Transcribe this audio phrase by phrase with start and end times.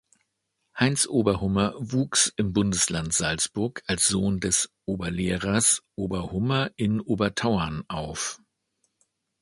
[0.79, 8.41] Heinz Oberhummer wuchs im Bundesland Salzburg als Sohn des „Oberlehrers Oberhummer in Obertauern“ auf.